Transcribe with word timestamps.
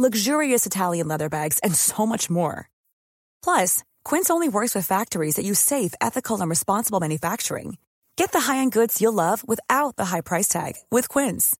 luxurious 0.00 0.64
Italian 0.64 1.08
leather 1.08 1.28
bags, 1.28 1.58
and 1.60 1.74
so 1.74 2.06
much 2.06 2.30
more. 2.30 2.70
Plus, 3.44 3.82
Quince 4.04 4.30
only 4.30 4.48
works 4.48 4.74
with 4.74 4.86
factories 4.86 5.34
that 5.36 5.44
use 5.44 5.60
safe, 5.60 5.92
ethical, 6.00 6.40
and 6.40 6.48
responsible 6.48 7.00
manufacturing. 7.00 7.76
Get 8.16 8.32
the 8.32 8.40
high-end 8.40 8.72
goods 8.72 9.00
you'll 9.00 9.12
love 9.12 9.46
without 9.46 9.96
the 9.96 10.06
high 10.06 10.22
price 10.22 10.48
tag 10.48 10.74
with 10.90 11.08
Quince. 11.08 11.56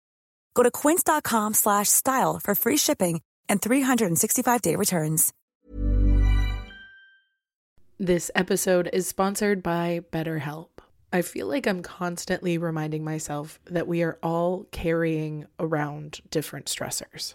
Go 0.55 0.62
to 0.62 0.71
quince.com/style 0.71 2.41
for 2.43 2.55
free 2.55 2.77
shipping 2.79 3.21
and 3.48 3.61
365-day 3.61 4.77
returns. 4.77 5.33
This 7.98 8.31
episode 8.34 8.89
is 8.95 9.07
sponsored 9.07 9.62
by 9.62 10.01
BetterHelp. 10.11 10.69
I 11.12 11.20
feel 11.20 11.48
like 11.48 11.67
I'm 11.67 11.83
constantly 11.83 12.57
reminding 12.57 13.05
myself 13.05 13.61
that 13.67 13.87
we 13.87 14.03
are 14.03 14.19
all 14.23 14.65
carrying 14.70 15.47
around 15.59 16.20
different 16.31 16.65
stressors, 16.67 17.34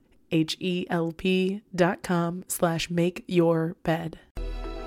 H-E-L-P 0.31 1.61
dot 1.75 2.03
com 2.03 2.43
slash 2.47 2.89
make 2.89 3.23
your 3.27 3.75
bed. 3.83 4.19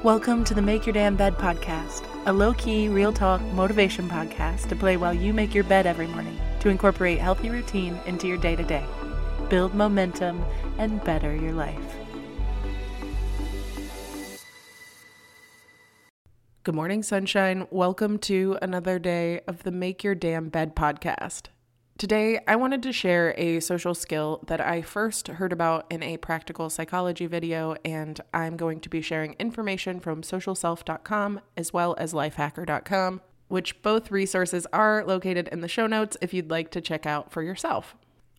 Welcome 0.02 0.44
to 0.44 0.54
the 0.54 0.60
Make 0.60 0.84
Your 0.84 0.92
Damn 0.92 1.16
Bed 1.16 1.34
podcast, 1.36 2.04
a 2.26 2.32
low 2.32 2.52
key, 2.52 2.88
real 2.88 3.12
talk 3.12 3.40
motivation 3.52 4.08
podcast 4.08 4.68
to 4.68 4.76
play 4.76 4.96
while 4.96 5.14
you 5.14 5.32
make 5.32 5.54
your 5.54 5.64
bed 5.64 5.86
every 5.86 6.06
morning 6.06 6.38
to 6.60 6.68
incorporate 6.68 7.18
healthy 7.18 7.48
routine 7.48 7.98
into 8.04 8.26
your 8.28 8.36
day 8.36 8.54
to 8.54 8.62
day, 8.62 8.84
build 9.48 9.74
momentum, 9.74 10.44
and 10.78 11.02
better 11.04 11.34
your 11.34 11.52
life. 11.52 11.96
Good 16.64 16.74
morning, 16.74 17.02
sunshine. 17.02 17.66
Welcome 17.70 18.18
to 18.20 18.56
another 18.62 18.98
day 18.98 19.40
of 19.46 19.64
the 19.64 19.70
Make 19.70 20.02
Your 20.02 20.14
Damn 20.14 20.48
Bed 20.48 20.74
podcast. 20.74 21.48
Today, 21.96 22.40
I 22.48 22.56
wanted 22.56 22.82
to 22.82 22.92
share 22.92 23.36
a 23.38 23.60
social 23.60 23.94
skill 23.94 24.42
that 24.48 24.60
I 24.60 24.82
first 24.82 25.28
heard 25.28 25.52
about 25.52 25.86
in 25.92 26.02
a 26.02 26.16
practical 26.16 26.68
psychology 26.68 27.26
video, 27.26 27.76
and 27.84 28.20
I'm 28.34 28.56
going 28.56 28.80
to 28.80 28.88
be 28.88 29.00
sharing 29.00 29.34
information 29.34 30.00
from 30.00 30.22
socialself.com 30.22 31.40
as 31.56 31.72
well 31.72 31.94
as 31.96 32.12
lifehacker.com, 32.12 33.20
which 33.46 33.80
both 33.82 34.10
resources 34.10 34.66
are 34.72 35.04
located 35.04 35.46
in 35.52 35.60
the 35.60 35.68
show 35.68 35.86
notes 35.86 36.16
if 36.20 36.34
you'd 36.34 36.50
like 36.50 36.72
to 36.72 36.80
check 36.80 37.06
out 37.06 37.30
for 37.30 37.42
yourself. 37.44 37.94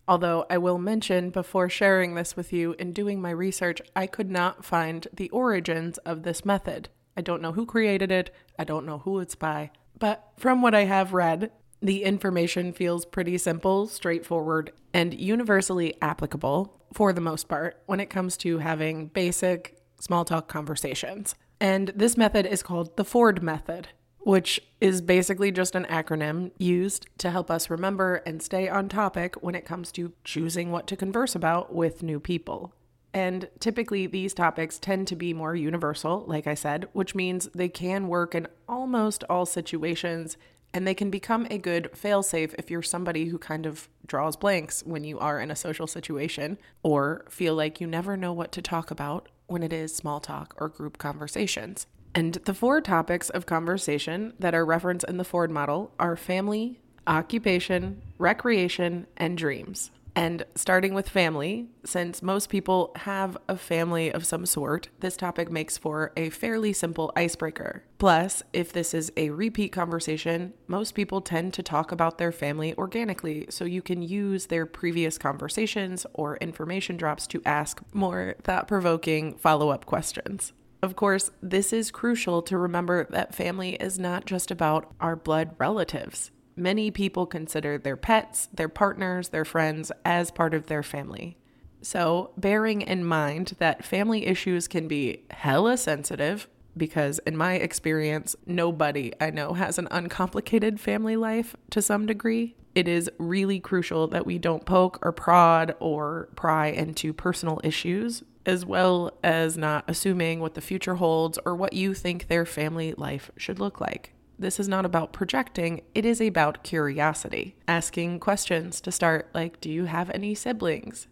Although 0.06 0.44
I 0.50 0.58
will 0.58 0.78
mention 0.78 1.30
before 1.30 1.70
sharing 1.70 2.14
this 2.14 2.36
with 2.36 2.52
you, 2.52 2.74
in 2.78 2.92
doing 2.92 3.22
my 3.22 3.30
research, 3.30 3.80
I 3.96 4.06
could 4.06 4.30
not 4.30 4.66
find 4.66 5.08
the 5.14 5.30
origins 5.30 5.96
of 5.98 6.24
this 6.24 6.44
method. 6.44 6.90
I 7.16 7.22
don't 7.22 7.40
know 7.40 7.52
who 7.52 7.64
created 7.64 8.12
it, 8.12 8.34
I 8.58 8.64
don't 8.64 8.84
know 8.84 8.98
who 8.98 9.18
it's 9.20 9.34
by, 9.34 9.70
but 9.98 10.28
from 10.36 10.60
what 10.60 10.74
I 10.74 10.84
have 10.84 11.14
read, 11.14 11.50
the 11.86 12.02
information 12.02 12.72
feels 12.72 13.04
pretty 13.04 13.38
simple, 13.38 13.86
straightforward, 13.86 14.72
and 14.92 15.14
universally 15.14 15.94
applicable 16.02 16.80
for 16.92 17.12
the 17.12 17.20
most 17.20 17.48
part 17.48 17.80
when 17.86 18.00
it 18.00 18.10
comes 18.10 18.36
to 18.38 18.58
having 18.58 19.06
basic 19.06 19.76
small 20.00 20.24
talk 20.24 20.48
conversations. 20.48 21.36
And 21.60 21.92
this 21.94 22.16
method 22.16 22.44
is 22.44 22.62
called 22.62 22.96
the 22.96 23.04
Ford 23.04 23.40
method, 23.40 23.88
which 24.18 24.60
is 24.80 25.00
basically 25.00 25.52
just 25.52 25.76
an 25.76 25.84
acronym 25.84 26.50
used 26.58 27.06
to 27.18 27.30
help 27.30 27.50
us 27.52 27.70
remember 27.70 28.16
and 28.26 28.42
stay 28.42 28.68
on 28.68 28.88
topic 28.88 29.36
when 29.36 29.54
it 29.54 29.64
comes 29.64 29.92
to 29.92 30.12
choosing 30.24 30.72
what 30.72 30.88
to 30.88 30.96
converse 30.96 31.36
about 31.36 31.72
with 31.72 32.02
new 32.02 32.18
people. 32.18 32.74
And 33.14 33.48
typically, 33.60 34.06
these 34.06 34.34
topics 34.34 34.78
tend 34.78 35.06
to 35.06 35.16
be 35.16 35.32
more 35.32 35.54
universal, 35.54 36.24
like 36.26 36.46
I 36.46 36.54
said, 36.54 36.88
which 36.92 37.14
means 37.14 37.48
they 37.54 37.68
can 37.68 38.08
work 38.08 38.34
in 38.34 38.48
almost 38.68 39.24
all 39.30 39.46
situations 39.46 40.36
and 40.72 40.86
they 40.86 40.94
can 40.94 41.10
become 41.10 41.46
a 41.50 41.58
good 41.58 41.90
failsafe 41.92 42.54
if 42.58 42.70
you're 42.70 42.82
somebody 42.82 43.26
who 43.26 43.38
kind 43.38 43.66
of 43.66 43.88
draws 44.06 44.36
blanks 44.36 44.82
when 44.84 45.04
you 45.04 45.18
are 45.18 45.40
in 45.40 45.50
a 45.50 45.56
social 45.56 45.86
situation 45.86 46.58
or 46.82 47.24
feel 47.28 47.54
like 47.54 47.80
you 47.80 47.86
never 47.86 48.16
know 48.16 48.32
what 48.32 48.52
to 48.52 48.62
talk 48.62 48.90
about 48.90 49.28
when 49.46 49.62
it 49.62 49.72
is 49.72 49.94
small 49.94 50.20
talk 50.20 50.54
or 50.58 50.68
group 50.68 50.98
conversations. 50.98 51.86
And 52.14 52.34
the 52.34 52.54
four 52.54 52.80
topics 52.80 53.30
of 53.30 53.46
conversation 53.46 54.32
that 54.38 54.54
are 54.54 54.64
referenced 54.64 55.04
in 55.06 55.18
the 55.18 55.24
Ford 55.24 55.50
model 55.50 55.92
are 55.98 56.16
family, 56.16 56.80
occupation, 57.06 58.00
recreation, 58.18 59.06
and 59.16 59.36
dreams. 59.36 59.90
And 60.16 60.46
starting 60.54 60.94
with 60.94 61.10
family, 61.10 61.66
since 61.84 62.22
most 62.22 62.48
people 62.48 62.90
have 62.96 63.36
a 63.50 63.56
family 63.58 64.10
of 64.10 64.24
some 64.24 64.46
sort, 64.46 64.88
this 65.00 65.14
topic 65.14 65.52
makes 65.52 65.76
for 65.76 66.10
a 66.16 66.30
fairly 66.30 66.72
simple 66.72 67.12
icebreaker. 67.14 67.84
Plus, 67.98 68.42
if 68.54 68.72
this 68.72 68.94
is 68.94 69.12
a 69.18 69.28
repeat 69.28 69.72
conversation, 69.72 70.54
most 70.68 70.94
people 70.94 71.20
tend 71.20 71.52
to 71.52 71.62
talk 71.62 71.92
about 71.92 72.16
their 72.16 72.32
family 72.32 72.74
organically, 72.78 73.44
so 73.50 73.66
you 73.66 73.82
can 73.82 74.00
use 74.00 74.46
their 74.46 74.64
previous 74.64 75.18
conversations 75.18 76.06
or 76.14 76.38
information 76.38 76.96
drops 76.96 77.26
to 77.26 77.42
ask 77.44 77.82
more 77.92 78.36
thought 78.42 78.66
provoking 78.66 79.36
follow 79.36 79.68
up 79.68 79.84
questions. 79.84 80.54
Of 80.82 80.96
course, 80.96 81.30
this 81.42 81.74
is 81.74 81.90
crucial 81.90 82.40
to 82.42 82.56
remember 82.56 83.04
that 83.10 83.34
family 83.34 83.74
is 83.74 83.98
not 83.98 84.24
just 84.24 84.50
about 84.50 84.94
our 84.98 85.14
blood 85.14 85.56
relatives 85.58 86.30
many 86.56 86.90
people 86.90 87.26
consider 87.26 87.78
their 87.78 87.96
pets, 87.96 88.48
their 88.52 88.68
partners, 88.68 89.28
their 89.28 89.44
friends 89.44 89.92
as 90.04 90.30
part 90.30 90.54
of 90.54 90.66
their 90.66 90.82
family. 90.82 91.36
So, 91.82 92.32
bearing 92.36 92.82
in 92.82 93.04
mind 93.04 93.54
that 93.58 93.84
family 93.84 94.26
issues 94.26 94.66
can 94.66 94.88
be 94.88 95.22
hella 95.30 95.76
sensitive, 95.76 96.48
because 96.76 97.20
in 97.20 97.36
my 97.36 97.54
experience, 97.54 98.34
nobody 98.46 99.12
I 99.20 99.30
know 99.30 99.52
has 99.54 99.78
an 99.78 99.88
uncomplicated 99.90 100.80
family 100.80 101.16
life 101.16 101.54
to 101.70 101.80
some 101.80 102.06
degree. 102.06 102.56
It 102.74 102.88
is 102.88 103.10
really 103.18 103.60
crucial 103.60 104.06
that 104.08 104.26
we 104.26 104.38
don't 104.38 104.66
poke 104.66 104.98
or 105.02 105.12
prod 105.12 105.74
or 105.80 106.28
pry 106.36 106.66
into 106.66 107.12
personal 107.12 107.60
issues, 107.64 108.22
as 108.44 108.66
well 108.66 109.12
as 109.24 109.56
not 109.56 109.84
assuming 109.88 110.40
what 110.40 110.54
the 110.54 110.60
future 110.60 110.96
holds 110.96 111.38
or 111.46 111.54
what 111.54 111.72
you 111.72 111.94
think 111.94 112.28
their 112.28 112.44
family 112.44 112.94
life 112.94 113.30
should 113.36 113.58
look 113.58 113.80
like. 113.80 114.12
This 114.38 114.60
is 114.60 114.68
not 114.68 114.84
about 114.84 115.14
projecting, 115.14 115.80
it 115.94 116.04
is 116.04 116.20
about 116.20 116.62
curiosity. 116.62 117.56
Asking 117.66 118.20
questions 118.20 118.80
to 118.82 118.92
start, 118.92 119.30
like, 119.32 119.60
do 119.62 119.70
you 119.70 119.86
have 119.86 120.10
any 120.10 120.34
siblings? 120.34 121.06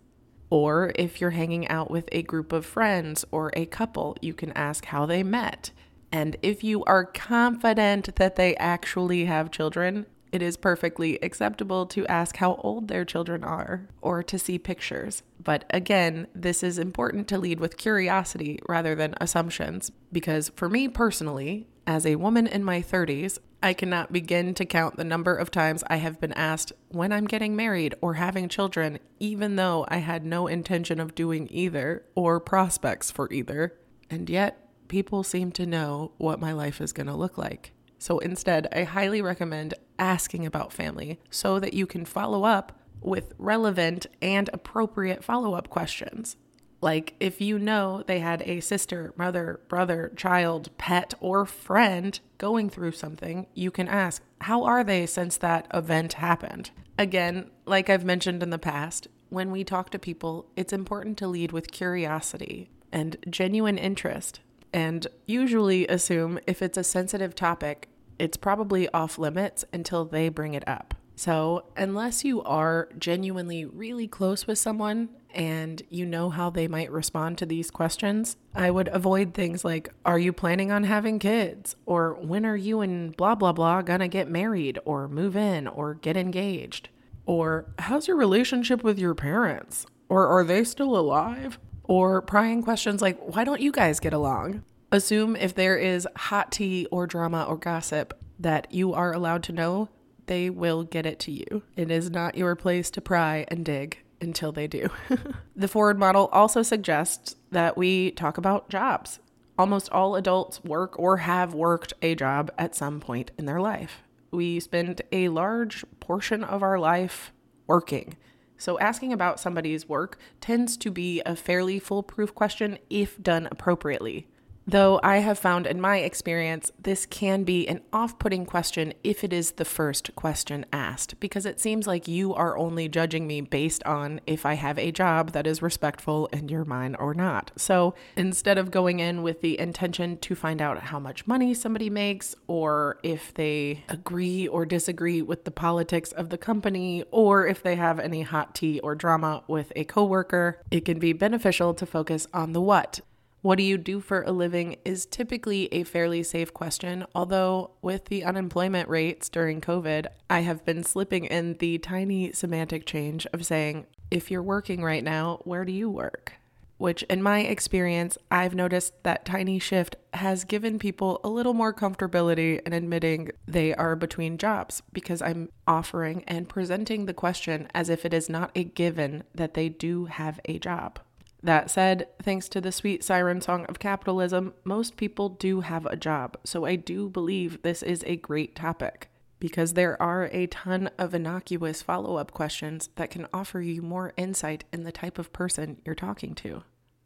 Or 0.51 0.93
if 0.97 1.21
you're 1.21 1.31
hanging 1.31 1.67
out 1.69 1.91
with 1.91 2.07
a 2.13 2.23
group 2.23 2.53
of 2.53 2.67
friends 2.67 3.25
or 3.31 3.51
a 3.55 3.65
couple, 3.65 4.17
you 4.21 4.35
can 4.35 4.53
ask 4.53 4.85
how 4.85 5.07
they 5.07 5.23
met. 5.23 5.71
And 6.13 6.37
if 6.43 6.63
you 6.63 6.85
are 6.85 7.05
confident 7.05 8.15
that 8.17 8.37
they 8.37 8.55
actually 8.57 9.25
have 9.25 9.51
children, 9.51 10.05
It 10.35 10.43
is 10.43 10.57
perfectly 10.57 11.17
acceptable 11.23 11.87
to 11.87 12.05
ask 12.09 12.39
how 12.39 12.57
old 12.57 12.89
their 12.89 13.05
children 13.05 13.45
are 13.45 13.87
or 14.03 14.21
to 14.25 14.37
see 14.37 14.59
pictures. 14.59 15.23
But 15.45 15.65
again, 15.71 16.27
this 16.35 16.63
is 16.63 16.79
important 16.79 17.29
to 17.29 17.39
lead 17.39 17.61
with 17.61 17.77
curiosity 17.77 18.59
rather 18.67 18.95
than 18.95 19.15
assumptions 19.21 19.93
because 20.11 20.51
for 20.57 20.69
me 20.69 20.89
personally, 20.89 21.69
as 21.87 22.07
a 22.07 22.17
woman 22.17 22.47
in 22.47 22.65
my 22.65 22.81
30s, 22.81 23.39
I 23.63 23.75
cannot 23.75 24.13
begin 24.13 24.55
to 24.55 24.65
count 24.65 24.97
the 24.97 25.05
number 25.05 25.35
of 25.35 25.51
times 25.51 25.85
I 25.89 25.97
have 25.97 26.21
been 26.21 26.33
asked 26.33 26.73
when 26.89 27.13
I'm 27.13 27.27
getting 27.27 27.55
married 27.57 27.95
or 28.01 28.15
having 28.15 28.49
children, 28.49 28.99
even 29.19 29.57
though 29.57 29.85
I 29.89 29.99
had 29.99 30.25
no 30.25 30.47
intention 30.47 30.99
of 30.99 31.15
doing 31.15 31.49
either 31.51 32.05
or 32.15 32.41
prospects 32.41 33.11
for 33.11 33.31
either. 33.33 33.75
And 34.11 34.29
yet, 34.29 34.69
people 34.89 35.23
seem 35.23 35.51
to 35.53 35.67
know 35.67 36.13
what 36.19 36.41
my 36.41 36.53
life 36.53 36.81
is 36.81 36.93
going 36.93 37.07
to 37.07 37.15
look 37.15 37.39
like. 37.39 37.73
So 37.99 38.19
instead, 38.19 38.69
I 38.71 38.83
highly 38.83 39.23
recommend 39.23 39.75
asking 39.99 40.45
about 40.45 40.73
family 40.73 41.19
so 41.31 41.59
that 41.59 41.75
you 41.75 41.87
can 41.87 42.05
follow 42.05 42.45
up 42.45 42.79
with 43.05 43.35
relevant 43.39 44.07
and 44.21 44.51
appropriate 44.53 45.23
follow 45.23 45.55
up 45.55 45.69
questions. 45.69 46.37
Like, 46.81 47.15
if 47.19 47.41
you 47.41 47.59
know 47.59 48.03
they 48.07 48.19
had 48.19 48.43
a 48.43 48.61
sister, 48.61 49.15
mother, 49.17 49.61
brother, 49.69 50.13
child, 50.17 50.69
pet, 50.77 51.15
or 51.19 51.47
friend 51.47 52.19
going 52.37 52.69
through 52.69 52.93
something, 52.93 53.47
you 53.55 53.71
can 53.71 53.89
ask, 53.89 54.23
How 54.43 54.65
are 54.65 54.85
they 54.85 55.07
since 55.07 55.39
that 55.39 55.67
event 55.73 56.15
happened? 56.15 56.73
Again, 56.99 57.51
like 57.65 57.89
I've 57.89 58.05
mentioned 58.05 58.43
in 58.43 58.51
the 58.51 58.59
past, 58.59 59.09
when 59.31 59.51
we 59.51 59.65
talk 59.65 59.91
to 59.91 59.99
people, 59.99 60.51
it's 60.57 60.73
important 60.73 61.17
to 61.19 61.27
lead 61.27 61.53
with 61.53 61.73
curiosity 61.73 62.71
and 62.93 63.17
genuine 63.29 63.79
interest, 63.79 64.41
and 64.73 65.07
usually 65.27 65.87
assume 65.89 66.39
if 66.47 66.63
it's 66.63 66.79
a 66.79 66.85
sensitive 66.85 67.35
topic, 67.35 67.89
it's 68.19 68.37
probably 68.37 68.89
off 68.91 69.19
limits 69.19 69.65
until 69.73 70.05
they 70.05 70.29
bring 70.29 70.55
it 70.55 70.67
up. 70.69 70.94
So, 71.17 71.67
unless 71.77 72.25
you 72.25 72.43
are 72.43 72.89
genuinely 72.99 73.65
really 73.65 74.09
close 74.09 74.47
with 74.47 74.59
someone 74.59 75.11
and 75.31 75.83
you 75.89 76.07
know 76.07 76.31
how 76.31 76.51
they 76.51 76.67
might 76.67 76.91
respond 76.91 77.39
to 77.39 77.47
these 77.47 77.71
questions, 77.71 78.37
I 78.55 78.71
would 78.71 78.89
avoid 78.89 79.33
things 79.33 79.65
like, 79.65 79.91
Are 80.05 80.19
you 80.19 80.33
planning 80.33 80.73
on 80.73 80.85
having 80.85 81.19
kids? 81.19 81.77
Or 81.87 82.15
when 82.15 82.45
are 82.45 82.57
you 82.57 82.81
and 82.81 83.17
blah, 83.17 83.35
blah, 83.35 83.53
blah 83.53 83.83
gonna 83.83 84.09
get 84.09 84.29
married 84.29 84.79
or 84.85 85.09
move 85.09 85.37
in 85.37 85.69
or 85.69 85.95
get 85.95 86.17
engaged? 86.17 86.89
Or 87.27 87.67
how's 87.79 88.09
your 88.09 88.17
relationship 88.17 88.83
with 88.83 88.99
your 88.99 89.15
parents? 89.15 89.87
Or 90.09 90.27
are 90.27 90.45
they 90.45 90.65
still 90.65 90.97
alive? 90.97 91.59
Or 91.85 92.23
prying 92.23 92.63
questions 92.63 93.01
like, 93.01 93.19
Why 93.21 93.45
don't 93.45 93.61
you 93.61 93.71
guys 93.71 94.01
get 94.01 94.13
along? 94.13 94.65
Assume 94.91 95.37
if 95.37 95.55
there 95.55 95.77
is 95.77 96.09
hot 96.17 96.53
tea 96.53 96.87
or 96.91 97.07
drama 97.07 97.45
or 97.45 97.57
gossip 97.57 98.19
that 98.39 98.73
you 98.73 98.93
are 98.93 99.13
allowed 99.13 99.43
to 99.45 99.53
know 99.53 99.89
they 100.27 100.51
will 100.51 100.85
get 100.85 101.07
it 101.07 101.19
to 101.21 101.33
you. 101.33 101.63
It 101.77 101.91
is 101.91 102.11
not 102.11 102.37
your 102.37 102.55
place 102.57 102.91
to 102.93 103.01
pry 103.01 103.45
and 103.49 103.65
dig 103.65 103.99
until 104.21 104.53
they 104.53 104.67
do. 104.67 104.89
the 105.57 105.69
Ford 105.69 105.99
model 105.99 106.29
also 106.33 106.63
suggests 106.63 107.37
that 107.51 107.77
we 107.77 108.11
talk 108.13 108.39
about 108.39 108.69
jobs. 108.69 109.21
Almost 109.59 109.91
all 109.91 110.17
adults 110.17 110.65
work 110.65 110.99
or 110.99 111.19
have 111.19 111.55
worked 111.55 111.93
a 112.03 112.15
job 112.15 112.51
at 112.59 112.75
some 112.75 113.01
point 113.01 113.31
in 113.39 113.47
their 113.47 113.61
life. 113.61 114.03
We 114.33 114.59
spend 114.59 115.03
a 115.13 115.29
large 115.29 115.85
portion 116.01 116.43
of 116.43 116.63
our 116.63 116.79
life 116.79 117.33
working. 117.67 118.17
So, 118.57 118.79
asking 118.79 119.13
about 119.13 119.41
somebody's 119.41 119.89
work 119.89 120.19
tends 120.41 120.77
to 120.79 120.91
be 120.91 121.21
a 121.27 121.37
fairly 121.37 121.79
foolproof 121.79 122.35
question 122.35 122.79
if 122.89 123.23
done 123.23 123.47
appropriately. 123.51 124.27
Though 124.67 124.99
I 125.03 125.19
have 125.19 125.39
found 125.39 125.67
in 125.67 125.79
my 125.79 125.99
experience, 125.99 126.73
this 126.83 127.05
can 127.05 127.45
be 127.45 127.69
an 127.69 127.83
off 127.93 128.19
putting 128.19 128.47
question 128.47 128.95
if 129.05 129.23
it 129.23 129.31
is 129.31 129.53
the 129.53 129.65
first 129.67 130.17
question 130.17 130.65
asked, 130.73 131.21
because 131.21 131.45
it 131.45 131.61
seems 131.61 131.87
like 131.87 132.09
you 132.09 132.33
are 132.35 132.57
only 132.57 132.89
judging 132.89 133.27
me 133.27 133.43
based 133.43 133.85
on 133.85 134.23
if 134.27 134.47
I 134.47 134.55
have 134.55 134.79
a 134.79 134.91
job 134.91 135.33
that 135.33 135.47
is 135.47 135.61
respectful 135.61 136.29
in 136.33 136.49
your 136.49 136.65
mind 136.65 136.97
or 136.99 137.13
not. 137.13 137.51
So 137.57 137.95
instead 138.17 138.57
of 138.57 138.71
going 138.71 139.01
in 139.01 139.23
with 139.23 139.43
the 139.43 139.59
intention 139.61 140.17
to 140.19 140.35
find 140.35 140.63
out 140.63 140.79
how 140.85 140.99
much 140.99 141.27
money 141.27 141.53
somebody 141.53 141.91
makes, 141.91 142.35
or 142.47 142.99
if 143.03 143.35
they 143.35 143.85
agree 143.91 144.49
or 144.49 144.65
disagree 144.65 145.21
with 145.21 145.45
the 145.45 145.51
politics 145.51 146.11
of 146.13 146.31
the 146.31 146.39
company, 146.39 147.05
or 147.11 147.47
if 147.47 147.63
they 147.63 147.77
have 147.77 148.01
any 148.01 148.23
hot 148.23 148.55
tea 148.55 148.81
or 148.81 148.95
drama 148.95 149.45
with 149.47 149.73
a 149.77 149.85
coworker, 149.85 150.63
it 150.71 150.87
can 150.87 150.99
be 150.99 151.13
beneficial 151.13 151.75
to 151.75 151.85
focus 151.85 152.27
on 152.33 152.55
the 152.55 152.63
what 152.63 153.01
what 153.45 153.59
do 153.59 153.63
you 153.63 153.77
do 153.77 154.01
for 154.01 154.23
a 154.23 154.33
living 154.33 154.75
is 154.87 155.05
typically 155.05 155.67
a 155.67 155.85
fairly 155.85 156.23
safe 156.23 156.55
question, 156.55 157.05
although 157.15 157.73
with 157.83 158.07
the 158.07 158.25
unemployment 158.25 158.89
rates 158.89 159.29
during 159.29 159.61
COVID, 159.61 160.07
I 160.31 160.41
have 160.41 160.65
been 160.65 160.83
slipping 160.83 161.27
in 161.27 161.59
the 161.59 161.77
tiny 161.77 162.33
semantic 162.33 162.87
change 162.87 163.27
of 163.35 163.45
saying, 163.45 163.85
if 164.11 164.31
you're 164.31 164.43
working 164.43 164.83
right 164.83 165.05
now, 165.05 165.41
where 165.45 165.67
do 165.67 165.73
you 165.73 165.91
work? 165.91 166.33
Which, 166.79 167.03
in 167.03 167.23
my 167.23 167.41
experience, 167.41 168.17
I've 168.31 168.55
noticed 168.55 169.03
that 169.03 169.27
tiny 169.27 169.59
shift 169.59 169.97
has 170.15 170.45
given 170.45 170.79
people 170.79 171.21
a 171.23 171.29
little 171.29 171.53
more 171.53 171.75
comfortability 171.75 172.63
in 172.67 172.73
admitting 172.73 173.31
they 173.47 173.75
are 173.75 173.95
between 173.95 174.39
jobs 174.39 174.83
because 174.95 175.21
I'm 175.21 175.51
offering 175.67 176.25
and 176.27 176.49
presenting 176.49 177.05
the 177.05 177.13
question 177.13 177.69
as 177.75 177.91
if 177.91 178.07
it 178.07 178.15
is 178.15 178.31
not 178.31 178.53
a 178.55 178.65
given 178.65 179.23
that 179.35 179.53
they 179.53 179.69
do 179.69 180.07
have 180.07 180.41
a 180.47 180.59
job. 180.59 180.99
That 181.45 181.71
said, 181.71 182.09
thanks 182.23 182.49
to 182.49 182.61
the 182.63 182.73
sweet 182.73 183.05
siren 183.05 183.43
song 183.43 183.67
of 183.67 183.79
capitalism, 183.79 184.55
most 184.65 184.97
people 184.97 185.29
do 185.29 185.61
have 185.61 185.85
a 185.85 185.95
job, 185.95 186.39
so 186.43 186.65
I 186.65 186.75
do 186.77 187.11
believe 187.11 187.61
this 187.61 187.83
is 187.83 188.03
a 188.07 188.17
great 188.17 188.57
topic 188.57 189.11
because 189.41 189.75
there 189.75 190.01
are 190.01 190.31
a 190.33 190.47
ton 190.47 190.89
of 190.97 191.15
innocuous 191.15 191.83
follow 191.83 192.17
up 192.17 192.33
questions 192.33 192.89
that 192.97 193.11
can 193.11 193.27
offer 193.31 193.61
you 193.61 193.83
more 193.83 194.15
insight 194.17 194.65
in 194.73 194.85
the 194.85 194.91
type 194.91 195.19
of 195.19 195.35
person 195.35 195.83
you're 195.85 195.95
talking 195.95 196.35
to. 196.37 196.63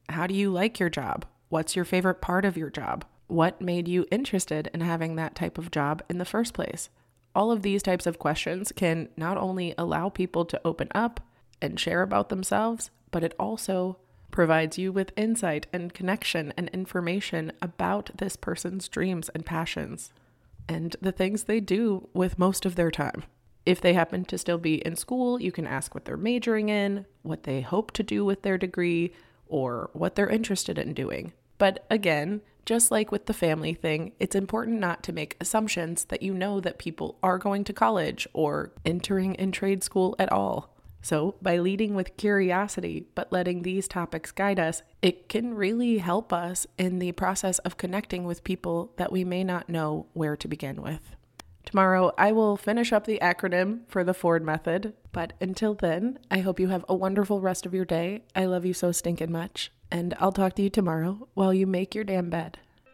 How 0.09 0.29
do 0.29 0.35
you 0.35 0.53
like 0.53 0.79
your 0.79 0.89
job? 0.89 1.27
What's 1.49 1.75
your 1.75 1.85
favorite 1.85 2.21
part 2.21 2.45
of 2.45 2.57
your 2.57 2.71
job? 2.71 3.05
What 3.27 3.61
made 3.61 3.89
you 3.89 4.07
interested 4.13 4.71
in 4.73 4.83
having 4.83 5.17
that 5.17 5.35
type 5.35 5.59
of 5.59 5.73
job 5.73 6.01
in 6.09 6.19
the 6.19 6.25
first 6.25 6.55
place? 6.55 6.91
All 7.35 7.51
of 7.51 7.63
these 7.63 7.83
types 7.83 8.07
of 8.07 8.21
questions 8.21 8.71
can 8.71 9.09
not 9.17 9.37
only 9.37 9.75
allow 9.77 10.09
people 10.09 10.45
to 10.45 10.61
open 10.65 10.91
up 10.95 11.19
and 11.61 11.81
share 11.81 12.03
about 12.03 12.29
themselves, 12.29 12.93
but 13.11 13.25
it 13.25 13.35
also 13.37 13.99
provides 14.39 14.79
you 14.79 14.93
with 14.93 15.13
insight 15.17 15.67
and 15.73 15.93
connection 15.93 16.55
and 16.57 16.69
information 16.69 17.51
about 17.61 18.09
this 18.19 18.37
person's 18.37 18.89
dreams 18.89 19.29
and 19.31 19.45
passions 19.45 20.13
and 20.69 20.95
the 21.03 21.11
things 21.11 21.43
they 21.43 21.59
do 21.59 22.09
with 22.15 22.39
most 22.39 22.65
of 22.65 22.77
their 22.77 22.93
time. 22.93 23.25
If 23.67 23.81
they 23.81 23.95
happen 23.95 24.25
to 24.27 24.39
still 24.39 24.57
be 24.57 24.77
in 24.87 24.95
school, 24.95 25.41
you 25.41 25.51
can 25.51 25.67
ask 25.67 25.93
what 25.93 26.05
they're 26.05 26.17
majoring 26.17 26.69
in, 26.69 27.05
what 27.23 27.43
they 27.43 27.63
hope 27.63 27.91
to 27.95 28.05
do 28.05 28.25
with 28.25 28.43
their 28.43 28.57
degree, 28.57 29.13
or 29.49 29.91
what 29.93 30.15
they're 30.15 30.31
interested 30.31 30.79
in 30.79 30.95
doing. 30.95 31.33
But 31.59 31.85
again, 31.91 32.41
just 32.65 32.93
like 32.93 33.11
with 33.11 33.27
the 33.27 33.35
family 33.35 33.75
thing, 33.75 34.13
it's 34.21 34.37
important 34.37 34.79
not 34.79 35.03
to 35.03 35.13
make 35.13 35.37
assumptions 35.41 36.05
that 36.05 36.23
you 36.23 36.33
know 36.33 36.61
that 36.61 36.79
people 36.79 37.19
are 37.25 37.39
going 37.39 37.65
to 37.65 37.73
college 37.73 38.29
or 38.35 38.71
entering 38.85 39.35
in 39.35 39.51
trade 39.51 39.83
school 39.83 40.15
at 40.17 40.31
all. 40.31 40.78
So, 41.01 41.37
by 41.41 41.59
leading 41.59 41.95
with 41.95 42.17
curiosity, 42.17 43.07
but 43.15 43.33
letting 43.33 43.63
these 43.63 43.87
topics 43.87 44.33
guide 44.33 44.59
us, 44.59 44.83
it 45.01 45.29
can 45.29 45.55
really 45.55 45.99
help 45.99 46.33
us 46.33 46.67
in 46.77 46.99
the 46.99 47.13
process 47.13 47.59
of 47.61 47.77
connecting 47.77 48.25
with 48.25 48.45
people 48.45 48.93
that 48.97 49.13
we 49.13 49.25
may 49.25 49.45
not 49.45 49.69
know 49.69 50.07
where 50.13 50.37
to 50.37 50.49
begin 50.49 50.83
with. 50.83 51.15
Tomorrow, 51.65 52.13
I 52.17 52.33
will 52.33 52.57
finish 52.57 52.93
up 52.93 53.07
the 53.07 53.19
acronym 53.21 53.81
for 53.89 54.03
the 54.03 54.15
Ford 54.15 54.43
method, 54.43 54.95
but 55.13 55.35
until 55.41 55.75
then, 55.75 56.19
I 56.31 56.39
hope 56.39 56.59
you 56.59 56.69
have 56.69 56.85
a 56.89 56.95
wonderful 56.95 57.41
rest 57.41 57.67
of 57.67 57.75
your 57.75 57.85
day. 57.85 58.23
I 58.35 58.47
love 58.47 58.65
you 58.65 58.73
so 58.73 58.91
stinking 58.91 59.31
much, 59.31 59.71
and 59.91 60.15
I'll 60.19 60.33
talk 60.33 60.55
to 60.55 60.63
you 60.63 60.71
tomorrow 60.71 61.29
while 61.35 61.53
you 61.53 61.67
make 61.67 61.95
your 61.95 62.05
damn 62.05 62.31
bed. 62.31 62.59